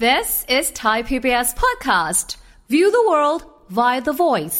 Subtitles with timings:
[0.00, 2.38] This is Thai PBS podcast.
[2.68, 4.58] View the world via the voice.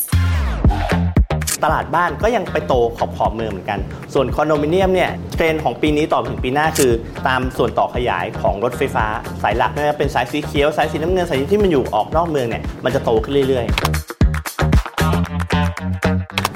[1.65, 3.81] ตลาดบ้านก็ยังไปโตขอบขอบเมืองเหมือนกัน
[4.15, 6.93] ส่วนคอนโดมิเนียมเนี่ยเทรนของปีนี้ต่อถึงปีหน้าคือ
[7.27, 9.07] ตามส่วนต่อขยายของรถไฟฟ้า
[9.43, 13.94] สายหลักนะเป็นสายสีเขียว สายสีน้ำเงินสายที่มันอยู่ออกนอกเมืองเนี่ยมันจะโตขึ้นเรื่อยๆ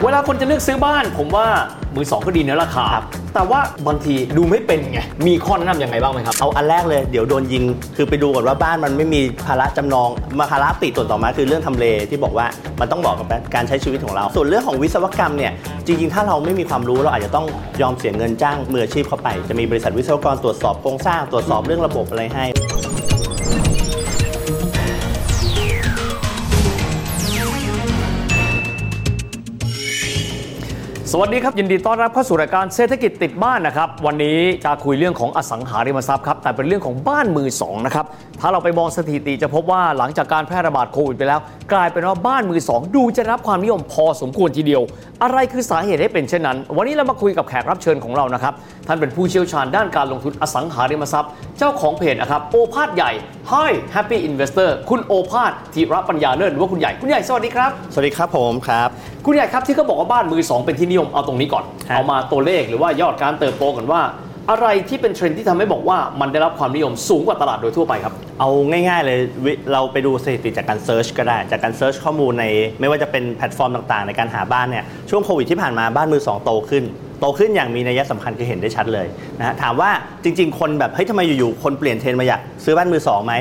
[0.08, 1.46] วลาคนจะเลือกซื้อบ้าน ผมว่า
[1.94, 3.04] มือสองก็ดีเนื้อราคาครับ
[3.34, 7.64] แต่ว่าบางทีดูไม่เป็นไง มีข้อแนะนำยังไงบ้างไหมครับๆเอาอันแรกเลยเดี๋ยวโดนยิง
[7.96, 10.08] คือไปดูก่อนว่าบ้านมันไม่มีภาระจำนอง
[10.38, 12.46] มาภาระติดตัวต่อมาคือเรื่องทำเลที่บอกว่า
[12.80, 15.52] มันต้องบอกกับการใช้ชีวิตของเรา ส่วนเรื่องของวิศวกรรมเนี่ย
[15.86, 17.46] จริงๆ ถ้าเราไม่มีความรู้เราอาจจะต้อง
[17.82, 22.44] ยอมเสียเงินจ้างมืออาชีพเข้าไป จะมีบริษัทวิศวกรตรวจสอบโครงสร้างตรวจสอบเรื่องระบบอะไรให้
[31.12, 38.06] สวัสดีครับ ยินดีต้อนรับเข้าสู่รายการเศรษฐกิจติดบ้านนะครับ วันนี้จะคุยเรื่องของอสังหาริมทรัพย์ครับแต่เป็นเรื่องของบ้านมือสองนะครับ
[38.40, 41.40] ถ้าเราไปมองสถิติจะพบว่าหลังจากการแพร่ระบาดโควิดไปแล้ว
[41.72, 44.82] กลายเป็นว่าบ้านมือสองดูจะรับความนิยมพอสมควรทีเดียว
[45.22, 48.54] อะไรคือสาเหตุให้เป็นเช่นนั้น วันนี้เรามาคุยกับแขกรับเชิญของเรานะครับ
[48.86, 53.10] ท่านเป็นผู้เชี่ยวชาญด้านการลงทุนอสังหาริมทรัพย์ เจ้าของเพจนะครับโอภาสใหญ่
[53.52, 58.88] Hi Happy Investor คุณโอภาสธีระปัญญาเลิศหรือว่าคุณใหญ่คุณใหญ่สวัสดีครับสวัสดีครับผมครับ
[59.26, 64.02] คุณใหญ่ครับที่เขาบอกว่าบ้านมือสองเป็นที่นิยมเอาตรงนี้ก่อนครับเอามาตัวเลขหรือว่ายอดการเติบโตกันว่า
[64.50, 72.44] อะไรที่เป็นเทรนด์ที่ทำให้บอกว่ามันได้รับความนิยมสูงกว่าตลาดโดยทั่วไปครับ เอาง่าย ๆ เลยวิเราไปดูสถิติจากการ search ก็ได้ จากการ search ข้อมูลใน
[72.80, 76.84] ไม่ว่าจะเป็นแพลตฟอร์มต่างๆ ในการหาบ้านเนี่ยช่วงโควิดที่ผ่านมาบ้านมือสองโตขึ้น
[77.20, 79.06] โตขึ้นอย่างมีนัยสำคัญคือเห็นได้ชัดเลย
[79.38, 79.90] นะฮะถามว่า
[80.24, 83.34] จริง ๆ คนแบบเฮ้ยทำไมอยู่ๆคนเปลี่ยนเทรนด์มาอยากซื้อบ้านมือสองไหม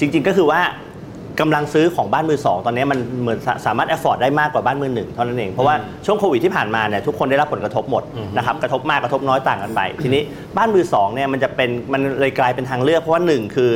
[0.00, 0.60] จริง ๆ ก็คือว่า
[1.40, 5.74] กำลังซื้อของบ้านมือสองตอนนี้มันเหมือนสาสามารถ afford ได้มากกว่าบ้านมือหนึ่งเท่านั้นเอง เพราะว่า
[6.06, 8.02] ช่วงโควิดที่ผ่านมาเนี่ยทุกคนได้รับผลกระทบหมด
[8.36, 10.22] นะครับกระทบมากกระทบน้อยต่างกันไป ทีนี้
[10.56, 13.70] บ้านมือสองเนี่ยมันจะเป็นมันเลยกลายเป็นทางเลือกเพราะว่าหนึ่งคือ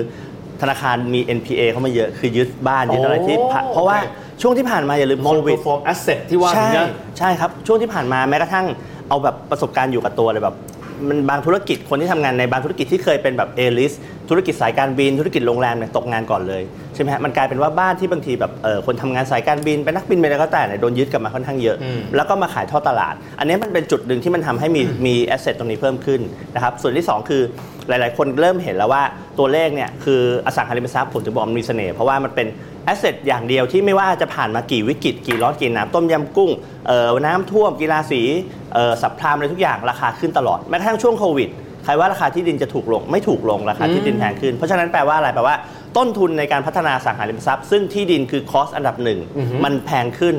[0.60, 8.66] ธนาคารมี NPA เข้ามาเยอะคือยึดบ้านยึดอะไรที่ผ่านโอ้เพราะว่าโอเคช่วงที่ผ่านมาอย่าลืมโค non วิด perform asset ที่ว่าใช่นี้นะใช่ครับช่วงที่ผ่านมาแม้กระทั่ง
[9.08, 10.56] เอาแบบประสบการณ์อยู่กับตัวเลยแบบ
[11.08, 13.92] มันบางธุรกิจคนที่ทำงานในบางธุรกิจที่เคยเป็นแบบเอลิส
[14.28, 16.62] ธุรกิจสายการบิน ธุรกิจโรงแรมเนี่ยตกงานก่อนเลย
[16.94, 26.20] ใช่ไหมฮะมันกลายเป็นว่าบ้านที่บางทีแบบเออคนทำงานสายการบินเป็นนักบินเป็นอะไรก็แต่เนี่ยโดนยึดกลับมาค่อนข้างเยอะ อืม แล้วก็มาขายทอดตลาด อันนี้มันเป็นจุดหนึ่งที่มันทำให้มีมี asset ตรงนี้เพิ่มขึ้น
[26.54, 27.42] นะครับส่วนที่สองคือ
[27.88, 29.02] หลาย ๆ คนเริ่มเห็นแล้วว่า
[29.38, 32.46] ตัวเลขเนี่ยคืออสังหาริมทรัพย์ผมจะบอกมันมีเสน่ห์เพราะว่ามันเป็น
[32.84, 36.50] asset อย่างเดียวที่ไม่ว่าจะผ่านมากี่วิกฤตกี่ร้อนกี่หนาวต้มยำกุ้ง
[36.86, 38.22] เอ่อน้ำท่วมกีฬาสี
[38.74, 45.56] เอ่อ subprime อะไรทุกอย่างราคาขึ้นตลอดแม้กระทั่งช่วงโควิดใครว่าราคาที่ดินจะถูกลง ไม่ถูกลงราคาที่ดินแพงขึ้น เพราะฉะนั้นแปลว่าอะไรแปลว่า
[45.96, 49.18] ต้นทุนในการพัฒนาอสังหาริมทรัพย์ ซึ่งที่ดินคือ cost อันดับหนึ่ง
[49.64, 50.36] มันแพงขึ้น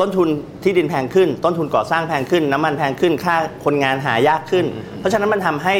[0.00, 0.28] ต้นทุน
[0.64, 4.66] ที่ดินแพงขึ้น ต้นทุนก่อสร้างแพงขึ้น น้ำมันแพงขึ้นค่าคนงานหายากขึ้น
[4.98, 5.74] เพราะฉะนั้นมันทำให้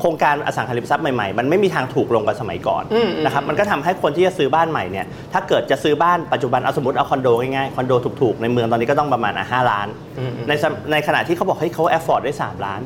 [0.00, 7.92] โครงการอสังหาริมทรัพย์ใหม่ๆ มันไม่มีทางถูกลงกว่าสมัยก่อนอืมอืมนะครับมันก็ทำให้คนที่จะซื้อบ้านใหม่เนี่ยถ้าเกิดจะซื้อบ้านปัจจุบันเอาสมมติเอาคอนโดง่ายๆคอนโด
[8.22, 9.86] ถูกๆ ในเมืองตอนนี้ก็ต้องประมาณอะห้าล้าน
[10.48, 12.80] ในสมในขณะที่เขาบอกเฮ้ยเขา afford ได้ 3 ล้าน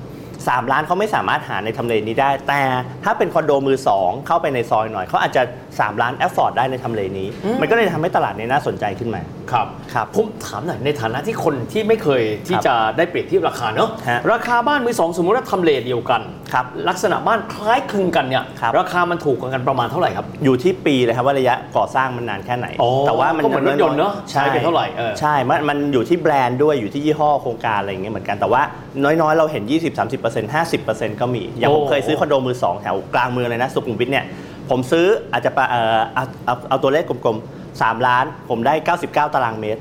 [0.51, 2.63] 3 ล้านเขาไม่สามารถหาในทำเลนี้ได้ แต่
[3.05, 5.43] ถ้าเป็นคอนโดมือ 2 เข้าไปในซอยหน่อยเขาอาจจะ
[5.73, 7.29] 3 ล้าน afford ได้ในทำเลนี้
[7.61, 9.21] มันก็เลยทำให้ตลาดนี้น่าสนใจขึ้นมา
[9.53, 28.63] ครับครับผมถามหน่อยในฐานะที่คนที่ไม่เคยที่ครับจะได้เปรียบเทียบราคาเนอะฮะราคาบ้านมือสองสมมติว่าทำเลเดียวกัน ครับลักษณะบ้านคล้ายคลึงกันเนี่ยครับราคามันถูกกว่ากันประมาณเท่าไหร่ครับ อยู่ที่ปีเลยครับว่าระยะก่อสร้างมันนานแค่ไหน อ๋อแต่ว่ามันก็เหมือนรถยนต์เนอะใช้ไปเท่าไหร่เออ ใช่มันมันอยู่ที่แบรนด์ด้วยอยู่ที่ยี่ห้อโครงการอะไรอย่างเงี้ยเหมือนกันแต่ว่า
[29.05, 30.25] น้อยๆ เราเห็น 20 30
[30.55, 34.25] 50 ก็มี อย่างผมโอ้เคยซื้อคอนโดมือ2แถวกลางเมืองเลยนะ สุขุมวิทเนี่ย
[34.71, 38.75] ผมซื้ออาจจะปะเอ่อเอาเอาเอาตัวเลขกลมๆ 3 ล้าน ผมได้
[39.05, 39.81] 99 ตารางเมตร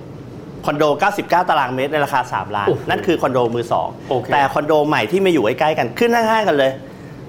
[0.66, 0.84] คอนโด
[1.18, 3.66] 99 ตารางเมตรในราคา 3 ล้านโอ้โหนั่นคือคอนโดมือ
[4.10, 6.72] โอเค2แต่คอนโดใหม่ที่มาอยู่ใกล้ๆกันขึ้นข้างๆกันเลย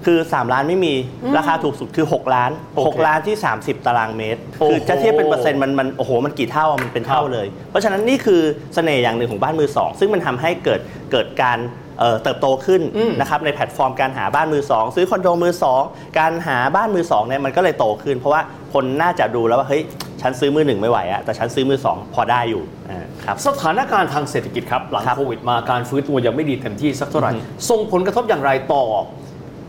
[0.09, 0.93] คือ 3 ล้านไม่มี
[1.37, 8.41] ราคาถูกสุดคือ 6 ล้านโอเค6ล้านที่ 30 ตารางเมตรโอ้โหคือจะเทียบเป็นเปอร์เซ็นต์มันมันโอ้โหมันกี่เท่าอะมันเป็นเท่าครับเลย เพราะฉะนั้นนี่คือ
[8.75, 10.79] เสน่ห์อย่างหนึ่งของบ้านมือสองซึ่งมันทำให้เกิด
[11.11, 11.59] เกิดการ
[11.99, 15.81] เอ่อเติบโตขึ้นอืมนะครับในแพลตฟอร์มการหาบ้านมือสองซื้อคอนโดมือสอง
[16.19, 18.41] การหาบ้านมือสองเนี่ยมันก็เลยโตขึ้น เพราะว่า
[18.73, 19.81] คนน่าจะดูแล้วว่าเฮ้ย
[20.21, 28.85] ฉันซื้อมือหนึ่งไม่ไหวอะแต่ฉันซื้อมือสองพอได้อยู่อ่าครับสถานการณ์ทางเศรษฐกิจครับหลังครับโควิดมาการฟื้นตัวยังไม่ดีเต็มที่สักเท่าไหร่อือฮึส่งผลกระทบอย่างไรต่อ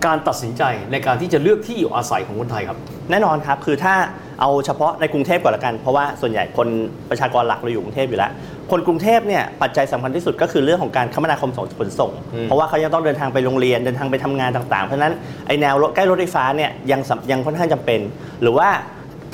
[0.06, 0.62] การตัดสินใจ
[0.92, 2.78] ในการที่จะเลือกที่อยู่อาศัยของคนไทยครับ
[3.10, 3.94] แน่นอนครับ คือถ้า
[4.40, 6.68] เอาเฉพาะในกรุงเทพก่อนละกัน เพราะว่าส่วนใหญ่คน
[7.10, 8.30] ประชากรหลักเราอยู่กรุงเทพอยู่แล้ว
[8.70, 15.14] คนกรุงเทพเนี่ยปัจจัยสำคัญที่สุดก็คือเรื่องของการคมนาคมขนส่งอืมเพราะว่าเขายังต้องเดินทางไปโรงเรียนเดินทางไปทำงานต่างๆ เพราะฉะนั้น
[15.46, 18.00] ไอแนวรถใกล้รถไฟฟ้าเนี่ยยังสำยังค่อนข้างจำเป็น
[18.42, 18.68] หรือว่า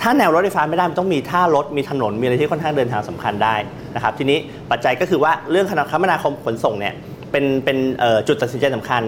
[0.00, 3.56] ถ้าแนวรถไฟฟ้าไม่ได้มันต้องมีท่ารถมีถนนมีอะไรที่ค่อนข้างเดินทางสำคัญได้
[3.94, 4.38] นะครับทีนี้
[4.70, 6.94] ปัจจัยก็คือว่าเรื่องคมนาคมขนส่งเนี่ย
[7.30, 9.02] เป็นเป็นเอ่อจุดตัดสินใจสำคัญ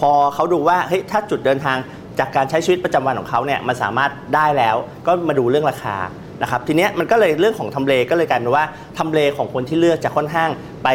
[0.00, 1.76] พอเขาดูว่าเฮ้ยถ้าจุดเดินทาง
[2.18, 4.76] จากการใช้ชีวิตประจำวันของเขาเนี่ยมันสามารถได้แล้ว
[5.06, 5.96] ก็มาดูเรื่องราคา
[6.42, 8.64] นะครับทีเนี้ยมันก็เลยเรื่องของทำเลก็เลยกลายเป็นว่า
[8.98, 10.50] ทำเลของคนที่เลือกจะค่อนข้าง
[10.84, 10.88] ไป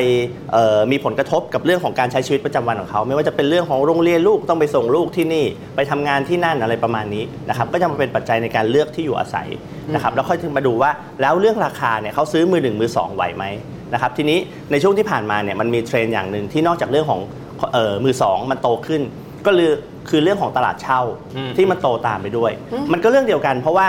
[0.91, 9.47] มีผลกระทบกับเรื่องของการใช้ชีวิตประจำวันของเขา ไม่ว่าจะเป็นเรื่องของโรงเรียนลูกต้องไปส่งลูกที่นี่ ไปทำงานที่นั่นอะไรประมาณนี้นะครับก็จะมาเป็นปัจจัยในการเลือกที่อยู่อาศัย
[9.93, 10.91] นะครับแล้วค่อยถึงมาดูว่า
[11.21, 13.43] แล้วเรื่องราคาเนี่ยเขาซื้อมือหนึ่งมือสองไหวไหม
[13.93, 14.39] นะครับทีนี้
[14.71, 17.21] ในช่วงที่ผ่านมาเนี่ยมันมีเทรนด์อย่างหนึ่งที่นอกจากเรื่องของ
[17.73, 19.01] เอ่อมือสองมันโตขึ้น
[19.45, 19.69] ก็เลย
[20.09, 21.01] คือเรื่องของตลาดเช่า
[21.37, 22.51] อืมที่มันโตตามไปด้วย
[22.93, 23.87] มันก็เรื่องเดียวกัน เพราะว่า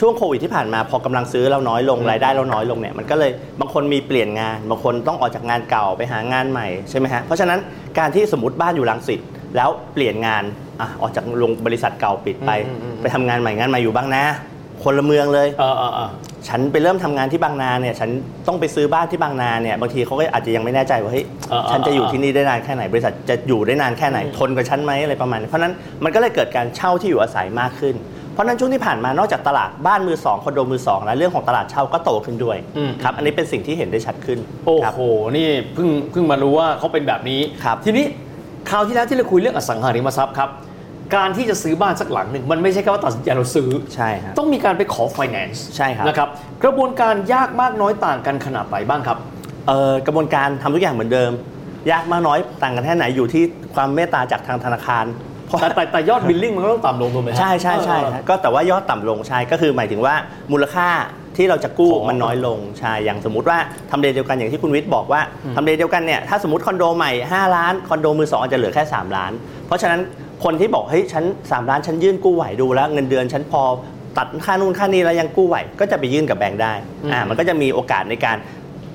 [0.00, 3.30] ช่วงโควิดที่ผ่านมาพอกำลังซื้อเราน้อยลงรายได้เราน้อยลงเนี่ยมันก็เลย
[3.60, 7.58] บางคนมีเปลี่ยนงาน บางคนต้องออกจากงานเก่าไปหางานใหม่ใช่ไหมฮะเพราะฉะนั้น
[7.98, 9.20] การที่สมมติบ้านอยู่ลังสิต
[9.56, 10.44] แล้วเปลี่ยนงาน
[10.80, 12.50] อะออกจากโรงบริษัทเก่าปิดไป
[13.00, 14.24] ไปทำงานใหม่งานใหม่อยู่บางนา
[14.82, 15.48] คนละเมืองเลย
[16.44, 18.10] เออเออเออฉันไปเริ่มทำงานที่บางนาเนี่ย ฉัน
[18.48, 25.74] ต้องไปซื้อบ้านที่บางนาเนี่ย บางทีเขาก็อาจจะยังไม่แน่ใจว่าเฮ้ยเออเออฉันจะอยู่ที่นี่ได้นานแค่ไหน บริษัทจะอยู่ได้นานแค่ไหน ทนกับฉันไหมอะไรประมาณนี้เพราะฉะนั้น
[26.04, 27.94] มันก็เลยเกิดการเช่าที่อยู่อาศัยมากขึ้น
[28.32, 35.02] เพราะฉะนั้นช่วงที่ผ่านมานอกจากตลาดบ้านมือสองคอนโดมือสองแล้วเรื่องของตลาดเช่าก็โตขึ้นด้วยอืม ครับอันนี้เป็นสิ่งที่เห็นได้ชัดขึ้นโอ้ครับ โห
[35.36, 38.04] นี่เพิ่งเพิ่งมารู้ว่าเขาเป็นแบบนี้ ครับทีนี้
[38.70, 40.48] คราวที่แล้วที่เราคุยเรื่องอสังหาริมทรัพย์ครับ
[41.14, 46.28] การที่จะซื้อบ้านสักหลังหนึ่ง มันไม่ใช่แค่ว่าตัดสินใจเราซื้อ ใช่ครับต้องมีการไปขอ finance ใช่ครับนะครับ
[46.64, 49.18] กระบวนการยากมากน้อยต่างกันขนาดไหนบ้างครับ
[49.66, 51.30] เอ่อกระบวนการทำทุกอย่างเหมือนเดิม
[51.90, 55.04] ยากมากน้อยต่างกันแค่ไหนอยู่ที่ความเมตตาจากทางธนาคาร
[55.46, 60.14] เพราะแต่แต่แต่ยอดบิลลิ่งมันก็ต้องต่ำลงถูกไหมฮะใช่ใช่ใช่เออฮะก็แต่ว่ายอดต่ำลงใช่ก็คือหมายถึงว่า
[60.52, 60.88] มูลค่า
[61.36, 63.58] ที่เราจะกู้ของมันน้อยลงใช่อย่างสมมุติว่า
[63.90, 65.20] ทำเลเดียวกันอย่างที่คุณวิทย์บอกว่า
[65.56, 69.32] ทำเลเดียวกันเนี่ยถ้าสมมติคอนโดใหม่ 5 ล้านคอนโดมือสองอาจจะเหลือแค่ 3 ล้าน
[69.66, 70.00] เพราะฉะนั้น
[70.44, 73.62] คนที่บอกเฮ้ยฉัน3ล้านฉันยื่นกู้ไหวดูแล้ว เงินเดือนฉันพอ
[74.18, 76.72] ตัดค่านู่นค่านี้แล้วยังกู้ไหวก็จะไปยื่นกับแบงค์ได้
[77.12, 78.36] อ่ามันก็จะมีโอกาสในการ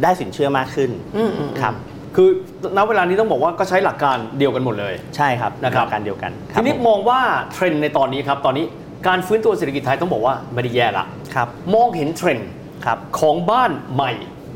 [0.03, 1.73] ได้สินเชื่อมากขึ้นอืมอืมครับ
[2.15, 2.29] คือ
[2.77, 7.19] ณเวลานี้ต้องบอกว่าก็ใช้หลักการเดียวกันหมดเลยใช่ครับนะครับหลักการเดียวกันคทีรับนี้ผมมองว่า
[7.53, 8.65] เทรนด์ในตอนนี้ครับตอนนี้
[9.07, 11.05] การฟื้นตัวเศรษฐกิจไทยต้องบอกว่าไม่ได้แย่ละ
[11.35, 12.49] ครับมองเห็นเทรนด์
[12.85, 14.11] ครับของบ้านใหม่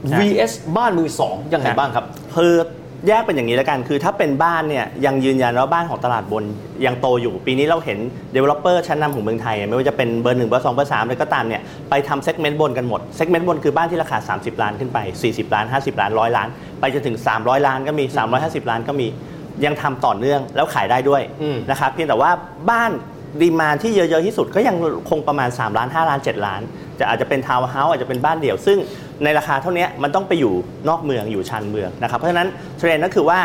[0.10, 2.56] ใช่ vs บ้านมือสองยังไงบ้างครับคือ
[3.08, 6.44] แยกเป็นอย่างนี้แล้วกัน คือถ้าเป็นบ้านเนี่ยยังยืนยันว่าบ้านของตลาดบน
[6.86, 7.98] ยังโตอยู่ ปีนี้เราเห็น
[8.36, 14.98] developer ชั้นนำของเมืองไทย ไม่ว่าจะเป็นเบอร์หนึ่งเบอร์สองเบอร์สามอะไรก็ตามเนี่ยไปทำ segment บนกันหมด segment บนคือบ้านที่ราคา 30 ล้านขึ้นไป
[15.28, 16.48] 40 ล้าน 50 ล้านร้อยล้าน
[16.80, 18.06] ไปจนถึง 300 ล้านก็มี
[18.38, 19.08] 350 ล้านก็มี
[19.66, 22.32] ยังทำต่อเนื่องแล้วขายได้ด้วยอืมนะครับเพียงแต่ว่า
[22.70, 22.92] บ้าน
[23.42, 24.76] demand ที่เยอะๆที่สุดก็ยัง
[25.10, 26.62] คงประมาณ 3 ล้าน 5 ล้าน 7 ล้าน
[27.00, 28.78] จะอาจจะเป็นทาวน์เฮาส์อาจจะเป็นบ้านเดี่ยว ซึ่ง
[29.24, 30.54] ในราคาเท่านี้มันต้องไปอยู่
[30.90, 33.40] นอกเมืองอยู่ชานเมืองนะครับเพราะฉะนั้นเทรนด์ก็คือว่า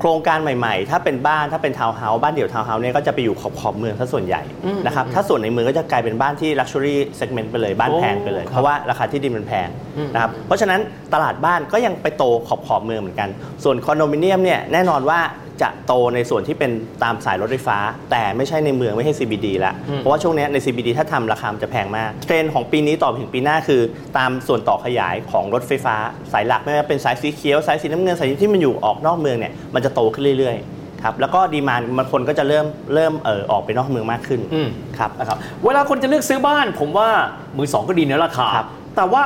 [0.00, 4.42] โครงการใหม่ๆ ถ้าเป็นบ้านถ้าเป็นทาวน์เฮาส์บ้านเดี่ยวทาวน์เฮาส์เนี่ยก็จะไปอยู่ขอบขอบๆเมืองซะส่วนใหญ่
[4.86, 9.68] นะครับถ้าส่วนในเมืองก็จะกลายเป็นบ้านที่ Luxury Segment ไปเลยบ้านแพงไปเลยโอ้เพราะว่าราคาที่ดินมันแพง
[10.14, 10.80] นะครับเพราะฉะนั้น
[11.14, 13.28] ตลาดบ้านก็ยังไปโตขอบขอบๆเมืองเหมือนกัน
[13.64, 15.20] ส่วนคอนโดมิเนียมเนี่ยแน่นอนว่า
[15.62, 16.70] จะโตในส่วนที่เป็น
[17.02, 17.78] ตามสายรถไฟฟ้า
[18.10, 23.80] แต่ไม่ใช่ในเมืองไม่ใช่ CBD ละเพราะว่าช่วงเนี้ยใน CBD ถ้าทำราคามันจะแพงมาก เทรนด์ของปีนี้ต่อไปถึงปีหน้าคือ
[24.18, 25.96] ตามส่วนต่อขยายของรถไฟฟ้า
[26.32, 34.68] สายหลักไม่ว่าเป็นสายสีเขียวสายสีน้ำเงินสายที่มันอยู่ออกนอกเมืองเนี่ยมันจะโตขึ้นเรื่อยๆครับแล้วก็ดีมานบางคนก็จะเริ่มเริ่มเออออกไปนอกเมืองมากขึ้นอืม
[34.98, 37.08] ครับนะครับเวลาคนจะเลือกซื้อบ้าน ผมว่า
[37.56, 39.22] มือสองก็ดีในราคาครับแต่ว่า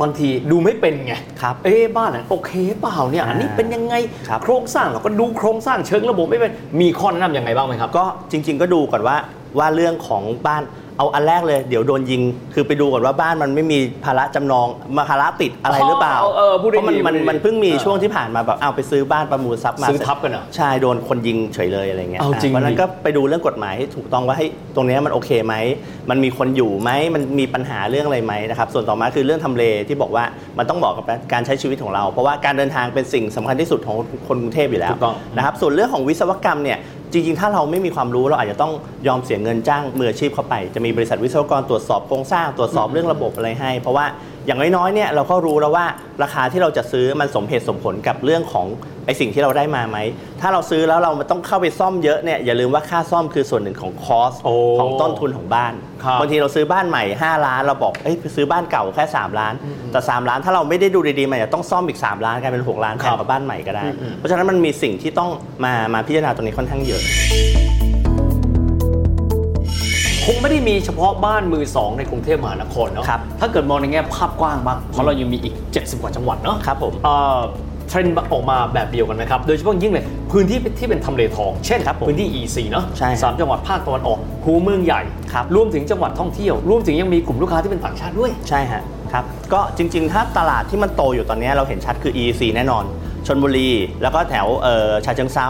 [0.00, 3.94] บางทีดูไม่เป็นไงครับเอ๊ะบ้านนั้นโอเคเปล่าเนี่ยอันนี้อ่าเป็นยังไง
[4.28, 9.16] ครับโครงสร้างเราก็ดูโครงสร้างเชิงระบบไม่เป็นมีข้อแนะนำยังไงบ้างไหมครับ ก็จริง ๆ ก็ดูก่อนว่า
[9.58, 10.62] ว่าเรื่องของบ้าน
[10.98, 12.22] เอาอันแรกเลยเดี๋ยวโดนยิง
[12.54, 24.46] คือไปดูก่อนว่าบ้านมันไม่มีภาระจำนองมาภาระติดอะไรหรือเปล่า เออเออพูดได้เพราะมันดีมันพูดได้ดีมันเพิ่งมีเออช่วงที่ผ่านมาแบบเอาไปซื้อบ้านประมูลทรัพย์มาซื้อทับกันเหรอใช่โดนคนยิงเฉยเลยอะไรเงี้ยเอาจริงเพราะฉะนั้ดินก็ไปดูเรื่องกฎหมายให้ถูกต้องว่าให้
[24.76, 25.54] ตรงเนี้ยมันโอเคไหม
[26.10, 30.24] มันมีคนอยู่ไหมมันมีปัญหาเรื่องอะไรไหมนะครับส่วนต่อมาคือเรื่องทำเลที่บอกว่า
[30.58, 33.96] มันต้องเหมาะกับการใช้ชีวิตของเรา เพราะว่าการเดินทางเป็นสิ่งสำคัญที่สุดของ
[34.28, 36.78] คนกรุงเทพอยู่แล้วถูกต้อง นะครับส่วนเรื่องของวิศวกรรมเนี่ย
[37.12, 38.72] จริง ๆ ถ้าเราไม่มีความรู้เราอาจจะต้อง
[39.06, 44.06] ยอมเสียเงินจ้างมืออาชีพเข้าไป จะมีบริษัทวิศวกรตรวจสอบโครงสร้างตรวจสอบเรื่องระบบอะไรให้ เพราะว่า
[44.46, 45.86] อย่างน้อยๆเนี่ยเราก็รู้แล้วว่า
[46.22, 48.66] ราคาที่เราจะซื้อมันสมเหตุสมผลกับเรื่องของ
[49.06, 49.98] ไอสิ่งที่เราได้มาไหม
[50.40, 55.72] ถ้าเราซื้อแล้วเราต้องเข้าไปซ่อมเยอะเนี่ยอย่าลืมว่าค่าซ่อมคือส่วนหนึ่งของคอสโอ้ของต้นทุนของบ้าน
[56.04, 59.54] ครับบางทีเราซื้อบ้านใหม่ 5 ล้านเราบอกเอ้ยซื้อบ้านเก่าแค่ 3 ล้าน
[59.92, 63.84] แต่ 3 ล้านถ้าเราไม่ได้ดูดีๆมันจะต้องซ่อมอีก 3 ล้านกลายเป็น 6 ล้านแพงกว่าบ้านใหม่ก็ได้
[64.16, 65.30] เพราะฉะนั้นมันมีสิ่งที่ต้อง
[65.64, 67.02] มามาพิจารณาตรงนี้ค่อนข้างเยอะ
[70.26, 77.38] คงไม่ได้มีเฉพาะบ้านมือสองในกรุงเทพมหานครเนาะครับถ้าเกิดมองในแง่ภาพกว้างบ้างเพราะเรายังมีอีก 70 กว่าจังหวัดเนาะครับผมเอ่อ
[77.88, 85.02] เทรนด์ออกมาแบบเดียวกันไหมครับ โดยเฉพาะยิ่งเลยพื้นที่ที่เป็นทำเลทอง เช่นครับผมพื้นที่ EC เนาะใช่ครับสามจังหวัดภาคตะวันออกหูเมืองใหญ่
[85.32, 92.84] ครับรวมถึงจังหวัดท่องเที่ยว รวมถึงยังมีกลุ่มลูกค้าที่เป็นต่างชาติด้วย ใช่ฮะครับก็จริง ๆ ถ้าตลาดที่มันโตอยู่ตอนนี้เราเห็นชัดคือ EEC แน่นอน
[93.26, 93.70] ชนบุรี
[94.02, 95.48] แล้วก็แถวเอ่อชาเชิงเซา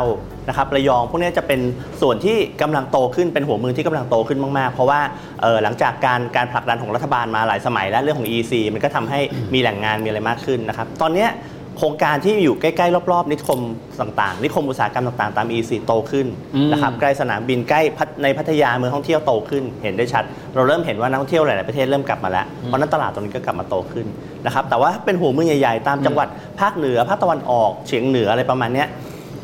[0.49, 1.61] นะครับระยองพวกเนี้ยจะเป็น
[2.01, 5.01] ส่วนที่กำลังโตขึ้นเป็นหัวเมืองที่กำลังโตขึ้นมากๆ เพราะว่า
[5.43, 9.21] เอ่อหลังจากการการผลักดันของรัฐบาลมาหลายสมัยและเรื่องของ EC มันก็ทำให้
[9.55, 11.31] มีแหล่งงานมีอะไรมากขึ้นนะครับตอนเนี้ย
[11.79, 13.61] โครงการที่อยู่ใกล้ๆรอบๆ นิคม
[14.01, 24.07] ต่างๆ นิคมอุตสาหกรรมต่างๆ ตาม EC โตขึ้นอืมนะครับใกล้สนามบินใกล้พัทในพัทยาเมืองท่องเที่ยวโตขึ้น เห็นได้ชัด เราเริ่มเห็นว่านักท่องเที่ยวหลายๆประเทศเริ่มกลับมาแล้วเพราะฉะนั้นตลาดตรงนี้ก็กลับมาโตขึ้น
[24.47, 26.29] นะครับแต่ว่าถ้าเป็นหัวเมืองใหญ่ๆตามจังหวัด
[26.61, 28.89] ภาคเหนือภาคตะวันออกเฉียงเหนืออะไรประมาณเนี้ย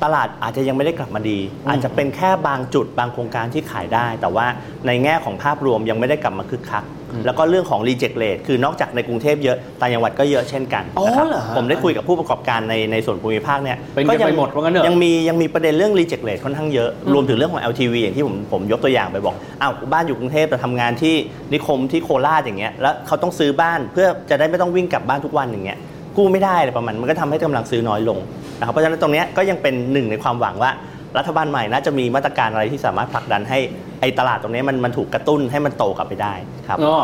[0.03, 1.39] ตลาดอาจจะยังไม่ได้กลับมาดี
[1.69, 4.47] อาจจะเป็นแค่บางจุดบางโครงการที่ขายได้ แต่ว่า
[4.87, 6.85] ในแง่ของภาพรวมยังไม่ได้กลับมาคึกคัก
[7.27, 21.15] แล้วก็เรื่องของ reject rate คือนอกจากในกรุงเทพเยอะต่างจังหวัดก็เยอะเช่นกันอ๋อนะครับเหรอฮะผมได้คุยกับผู้ประกอบการในในส่วนภูมิภาคเนี่ยเป็นกันไปหมดว่างั้นเถอะยังมียังมีประเด็นเรื่อง reject rate ค่อนข้างเยอะรวมถึงเรื่องของ LTV อย่างที่ผมผมยกตัวอย่างไปบอกอ้าวบ้านอยู่กรุงเทพแต่ทำงานที่
[21.53, 25.79] นิคมที่โคราชอย่างเงี้ยแล้วเขาต้องซื้อบ้านเพื่อจะได้ไม่ต้องวิ่งกลับบ้านทุกวันอย่างเงี้ย
[26.17, 28.19] กู้ไม่ได้อะไรประมาณมันก็ทำให้กำลังซื้อน้อยลง
[28.59, 30.73] นะครับเพราะฉะนั้นตรงเนี้ยก็ยังเป็นหนึ่งในความหวังว่า
[31.19, 33.59] รัฐบาลใหม่น่าจะมีมาตรการอะไรที่สามารถผลักดันให้
[34.01, 36.35] ไอ้ตลาดตรงนี้มันมันถูกกระตุ้นให้มันโตกลับไปได้
[36.69, 36.95] ครับอ๋อ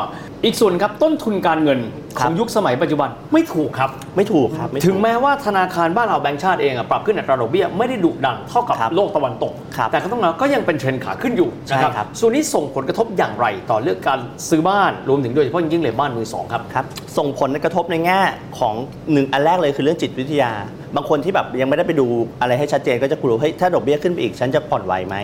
[0.44, 1.78] อีกส่วนครับต้นทุนการเงิน
[2.18, 14.18] คขรับองยุคสมัยปัจจุบันไม่ถูกครับ ไม่ถูกครับไถูกถึงแม้ว่าธนาคารบ้านเราแบงก์ชาติเองอะปรับขึ้นอัตราดอกเบี้ยไม่ได้ดุดันเท่ากับครับโลกตะวันตกครับแต่ก็ต้องแล้วก็ยังเป็นเทรนด์ขาขึ้นอยู่ใช่นะครับส่วนนี้ส่งผลกระทบอย่างไรต่อเรื่องการ
[14.48, 16.84] ซื้อบ้านรวมถึงโดยเฉพาะยิ่งเลยบ้านมือสองครับครับ
[17.18, 18.20] ส่งผลกระทบในแง่
[18.58, 18.74] ของ
[19.12, 20.52] หนึ่งอันแรกเลยคือเรื่องจิตวิทยา
[20.96, 22.06] บางคนที่แบบยังไม่ได้ไปดู
[22.40, 25.16] อะไรให้ชัดเจนก็จะกลัวเฮ้ยถ้าดอกเบี้ยขึ้นไปอีกฉันจะผ่อนไหวไหม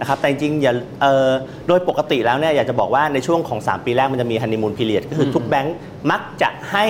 [0.00, 1.30] นะครับแต่จริงๆอย่าเอ่อ
[1.68, 5.76] โดยปกติแล้วเนี่ยอยากจะบอกว่าในช่วงของ 3 ปีแรกมันจะมีฮันนีมูนพีเรียดก็คือทุกแบงก์
[6.10, 6.86] มักจะให้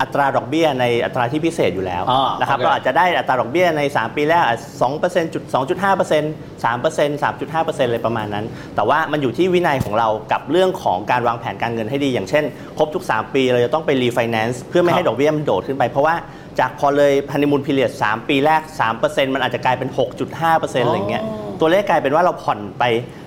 [0.00, 4.42] อัตราดอกเบี้ยในอัตราที่พิเศษอยู่แล้วอ่านะครับโอเคก็อาจจะได้อัตราดอกเบี้ยใน 3 ปีแรก
[4.82, 6.32] สองเปอร์เซ็นต์จุดสองจุดห้าเปอร์เซ็นต์
[6.64, 8.44] สามเปอร์เซ็นต์สามจุดห้าเปอร์เซ็นต์อะไรประมาณนั้น
[8.76, 12.44] แต่ว่ามันอยู่ที่วินัยของเรากับเรื่องของการวางแผนการเงินให้ดี อย่างเช่น
[12.78, 16.14] ครบทุก 3 ปีเราจะต้องไปรีไฟแนนซ์เพื่อไม่ให้ดอกเบี้ยมันโดดขึ้นไปเพราะว่า
[16.60, 18.62] จากพอเลยพัน y มูลพีเรียด3ปีแรก
[18.98, 19.88] 3%มันอาจจะกลายเป็น
[20.36, 21.24] 6.5%อะไรอย่างเงี้ย
[21.60, 22.84] ตัวเลขกลายเป็นว่าเราผ่อนไป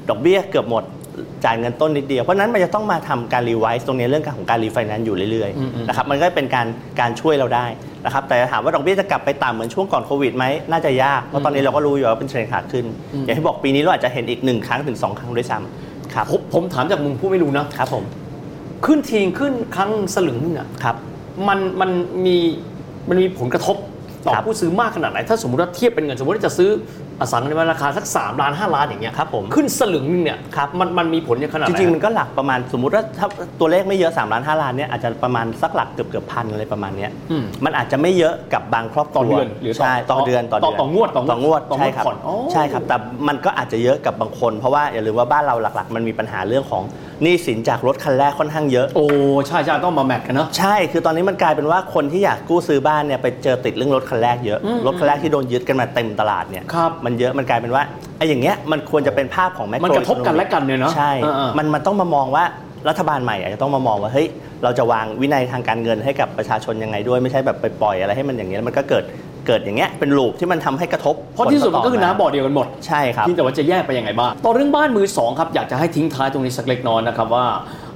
[0.09, 0.83] ดอกเบี้ยเกือบหมด
[1.45, 6.67] จ่ายเงินต้นนิดเดียว เพราะฉะนั้นมันจะต้องมาทำการ revise ตรงนี้เรื่องของการรีไฟแนนซ์อยู่เรื่อยๆนะครับมันก็เป็นการ
[7.00, 7.65] การช่วยเราได้
[8.05, 12.86] นะครับแต่ถามว่าดอกเบี้ยจะกลับไปต่ำเหมือนช่วงก่อนโควิดไหมน่าจะยากเพราะตอนนี้เราก็รู้อยู่ว่าเป็นเทรนด์ขาขึ้น
[13.24, 18.03] อย่างที่บอกปีนี้เราอาจจะเห็นอีกหนึ่งครั้งถึงสองครั้งด้วยซ้ำครับผมผมถามจากมุมผู้ไม่รู้นะครับผม
[18.86, 20.95] ขึ้นทีขึ้นครั้งสลึงนึงอะครับ
[21.48, 21.91] มันมัน
[22.25, 22.38] มี
[23.10, 23.77] มันมีผลกระทบ
[24.25, 26.70] ต่อครับผู้ซื้อมากขนาดไหน ถ้าสมมติว่าเทียบเป็นเงินสมมติว่าจะซื้อ
[27.22, 33.27] อสังหาริมราคาสัก3ล้าน5ล้านอย่างเงี้ยครับผมขึ้นสลึงนึงเนี่ยครับมันมันมีผลอย่างขนาดจไหนริงๆ มันก็หลักประมาณสมมุติว่าถ้า
[33.60, 42.96] ตัวเลขไม่เยอะ3ล้าน5ล้านเนี่ยอาจจะประมาณสักหลักเกือบเกือบพันอะไรประมาณเนี้ยอืมมันอาจจะไม่เยอะกับบางครอบครัวต่อเดือนหรือต่อใช่ต่อเดือนต่อเดือนต่องวดต่องวดต่องวดต่องวดใช่ครับผ่อนอ๋อใช่ครับแต่
[43.27, 46.84] มันก็อาจจะเยอะกับบางคน เพราะว่าอย่าลืมว่าบ้านเราหลัก ๆ มันมีปัญหาเรื่องของ
[47.23, 49.05] หนี้สินจากรถคันแรกค่อนข้างเยอะ โอ้
[49.47, 57.83] ใช่ใช่ต้องมาแมทกันเนาะ ใช่ คือตอนนี้มันกลายเป็นว่าคนที่อยากกู้ซื้อบ้านเนี่ยไปเจอติดเรื่องรถคันแรกเยอะ รถคันแรกที่โดนยึดกันมาเต็มตลาดเนี่ย ครับมันเยอะ มันกลายเป็นว่า
[58.17, 62.43] ไอ้อย่างเงี้ยมันควรจะเป็นภาพของแมมันกระทบกันและกันเนี่ยเนาะใช่ เออเออ มันมันต้องมามองว่า
[62.89, 64.27] รัฐบาลใหม่อาจจะต้องมามองว่าเฮ้ย
[64.63, 69.03] เราจะวางวินัยทางการเงินให้กับประชาชนยังไงด้วยไม่ใช่แบบไปปล่อยอะไรให้มันอย่างเงี้ยแล้วมันก็เกิด
[69.50, 77.46] เกิดอย่างเงี้ยเป็นลูปที่มันทำให้กระทบเพราะที่สุดมันก็คือผลต่น้ำบ่อเดียวกันหมดใช่ครับที่แต่ว่าจะแยกไปยังไงบ้างต่อเรื่องบ้านมือสองครับอยากจะให้ทิ้งท้ายตรงนี้สักเล็กน้อยนะครับว่า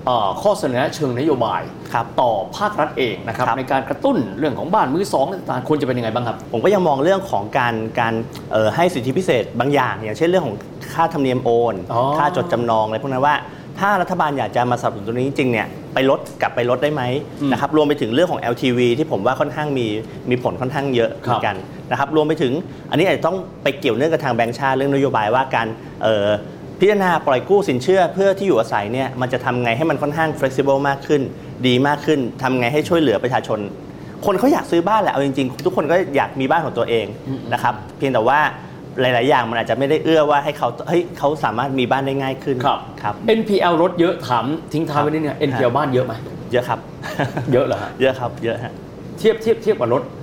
[0.06, 1.62] เอ่อข้อเสนอแนะเชิงนโยบาย
[1.94, 8.14] ครับต่อภาครัฐเองนะครับครับในการกระตุ้นเรื่องของบ้านมือสองต่างๆควรจะเป็นยังไงบ้างครับ ผมก็ยังมองเรื่องของการการ
[8.52, 10.58] เอ่อให้สิทธิพิเศษบางอย่าง อย่างเช่นเรื่องของ
[10.94, 13.36] ค่าธรรมเนียมโอนอ๋อค่าจดจำนองอะไรพวกนั้นว่า
[13.80, 17.04] ถ้ารัฐบาลอยากจะมาสนับสนุนตรงนี้จริงๆเนี่ยไปลดกลับไปลดได้ไหม
[17.52, 19.88] นะครับรวมไปถึงเรื่องของ LTV ที่ผมว่าค่อนข้างมี
[20.30, 21.56] มีผลค่อนข้างเยอะเหมือนกัน
[21.92, 22.54] นะครับรวมไปถึง
[22.90, 25.68] อันนี้อาจจะต้องไปเกี่ยวเนื่องกับทางแบงก์ชาติเรื่องนโยบายว่าการ
[26.04, 26.28] เอ่อ
[26.80, 31.22] พิจารณาปล่อยกู้สินเชื่อเพื่อที่อยู่อาศัยเนี่ยมันจะทำไงให้มันค่อนข้าง flexible มากขึ้น
[31.68, 33.60] ดีมากขึ้นทำไงให้ช่วยเหลือประชาชน
[34.26, 37.06] คนเขาอยากซื้อบ้านแหละเอาจริงๆ ทุกคนก็อยากมีบ้านของตัวเอง
[37.54, 38.40] นะครับเพียงแต่ว่า
[39.02, 46.14] หลาย ๆ อย่างมันอาจจะไม่ได้เอื้อว่าให้เขาเฮ้ยเขาสามารถมีบ้านได้ง่ายขึ้นครับ ครับ NPL รถเยอะถามทิ้งท้ายไว้นิดนึง NPL บ้านเยอะไหม
[46.52, 46.80] เยอะครับ
[47.54, 48.72] เยอะเหรอฮะเยอะครับเยอะฮะ
[49.18, 50.23] เทียบเทียบเทียบกับรถเอ่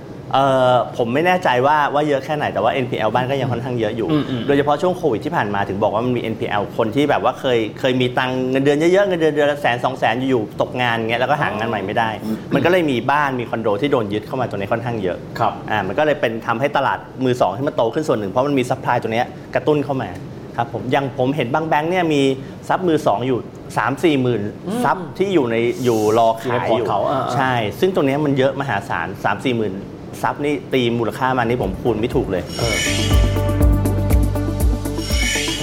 [0.97, 12.09] ผมไม่แน่ใจว่าว่าเยอะแค่ไหนแต่ว่า NPL บ้านก็ยังค่อนข้างเยอะอยู่อืมอืมโดยเฉพาะช่วงโควิดที่ผ่านมาถึงบอกว่ามันมี NPL คนที่แบบว่าเคยเคยมีตังค์เงินเดือนเยอะๆเงินเดือนเดือนละแสนสองแสนอยู่ๆตกงานเงี้ยแล้วก็หางานใหม่ไม่ได้
[12.53, 20.09] มันก็เลยมีบ้านมีคอนโดที่โดนยึดเข้ามาตัวนี้ค่อนข้างเยอะครับอ่ามันก็เลยเป็นทำให้ตลาดมือสองที่มันโตขึ้นส่วนหนึ่งเพราะมันมี supply ตัวเนี้ยกระตุ้นเข้ามา
[20.57, 22.21] ครับผมอยังผมเห็นบางแบงค์เนี่ยมี
[22.67, 23.39] ซับมือสองอยู่
[23.77, 24.41] 3 4หมื่น
[24.83, 29.73] ซับที่อยู่ในอยู่รอขายอยู่ในพอร์ตเขาอ่าๆใช่ ซึ่งตรงเนี้ยมันเยอะมหาศาล3 4หมื่น
[30.21, 32.43] ซับนี่ตีมูลค่ามานี่ผมคูณไม่ถูกเลย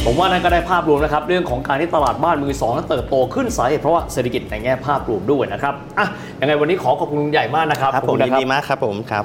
[0.05, 6.07] ผมว่านั่นก็ได้ภาพรวมนะครับ เรื่องของการที่ตลาดบ้านมือสองนั้นเติบโตขึ้นสาเหตุเพราะว่าเศรษฐกิจในแง่ภาพรวมด้วยนะครับอะ
[6.41, 9.25] ยังไงวันนี้ขอขอบคุณลุงใหญ่มากนะครับครับขอผมณนะยินดีมากครับผมครับ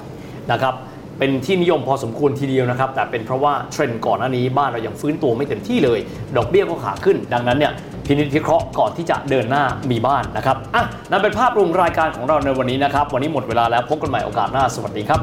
[0.51, 0.73] นะครับ
[1.19, 5.99] เป็นที่นิยมพอสมควรทีเดียวนะครับ แต่เป็นเพราะว่าเทรนด์ก่อนหน้านี้บ้านเรายังฟื้นตัวไม่เต็มที่เลย
[6.37, 7.71] ดอกเบี้ยก็ขาขึ้น ดังนั้นเนี่ย
[8.05, 15.21] พินิจพิเคราะห์ก่อนที่จะเดินหน้ามีบ้านนะครับอะนั่นเป็นภาพรวมรายการของเราในวันนี้นะครับ วันนี้หมดเวลาแล้วพบกันใหม่โอกาสหน้าสวัสดีครับ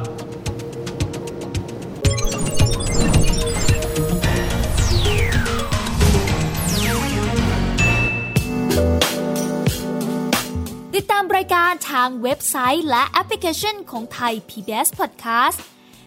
[10.95, 15.59] ติดตามรายการทางเว็บไซต์และแอปพลิเคชันของไทย PBS Podcast